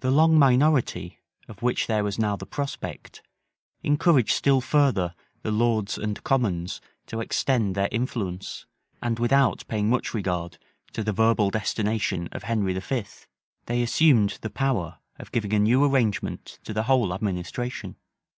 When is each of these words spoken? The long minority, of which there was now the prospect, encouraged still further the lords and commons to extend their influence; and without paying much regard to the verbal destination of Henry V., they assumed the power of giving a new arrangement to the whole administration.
The 0.00 0.10
long 0.10 0.38
minority, 0.38 1.18
of 1.48 1.62
which 1.62 1.86
there 1.86 2.04
was 2.04 2.18
now 2.18 2.36
the 2.36 2.44
prospect, 2.44 3.22
encouraged 3.82 4.32
still 4.32 4.60
further 4.60 5.14
the 5.40 5.50
lords 5.50 5.96
and 5.96 6.22
commons 6.22 6.82
to 7.06 7.20
extend 7.22 7.74
their 7.74 7.88
influence; 7.90 8.66
and 9.00 9.18
without 9.18 9.64
paying 9.68 9.88
much 9.88 10.12
regard 10.12 10.58
to 10.92 11.02
the 11.02 11.14
verbal 11.14 11.48
destination 11.48 12.28
of 12.32 12.42
Henry 12.42 12.78
V., 12.78 13.04
they 13.64 13.80
assumed 13.82 14.36
the 14.42 14.50
power 14.50 14.98
of 15.18 15.32
giving 15.32 15.54
a 15.54 15.58
new 15.58 15.82
arrangement 15.82 16.58
to 16.64 16.74
the 16.74 16.82
whole 16.82 17.14
administration. 17.14 17.96